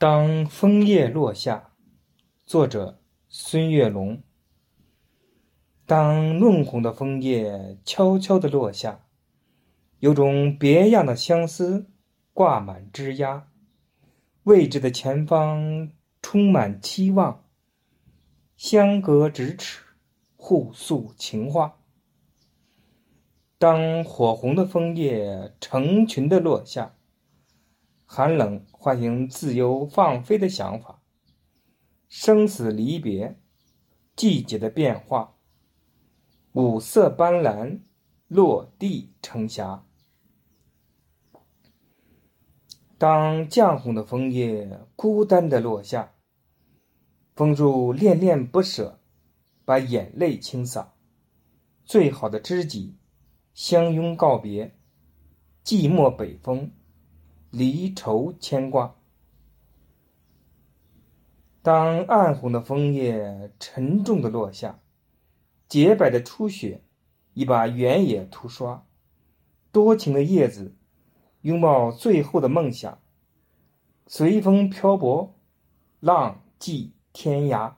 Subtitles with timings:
[0.00, 1.72] 当枫叶落下，
[2.46, 4.22] 作者孙月龙。
[5.86, 9.06] 当嫩红的枫叶悄悄地落下，
[9.98, 11.90] 有种别样的相思
[12.32, 13.48] 挂满枝桠，
[14.44, 15.90] 未知的前方
[16.22, 17.44] 充满期望，
[18.56, 19.82] 相隔咫尺，
[20.36, 21.80] 互诉情话。
[23.58, 26.94] 当火红的枫叶成群的落下。
[28.10, 31.02] 寒冷唤醒自由放飞的想法，
[32.08, 33.38] 生死离别，
[34.16, 35.36] 季节的变化，
[36.52, 37.82] 五色斑斓，
[38.26, 39.84] 落地成霞。
[42.96, 46.14] 当绛红的枫叶孤单的落下，
[47.36, 49.02] 风住恋恋不舍，
[49.66, 50.94] 把眼泪倾洒。
[51.84, 52.96] 最好的知己，
[53.52, 54.78] 相拥告别，
[55.62, 56.72] 寂寞北风。
[57.50, 58.96] 离愁牵挂。
[61.62, 64.80] 当暗红的枫叶沉重的落下，
[65.68, 66.82] 洁白的初雪
[67.34, 68.86] 已把原野涂刷。
[69.70, 70.74] 多情的叶子
[71.42, 73.00] 拥抱最后的梦想，
[74.06, 75.34] 随风漂泊，
[76.00, 77.77] 浪迹天涯。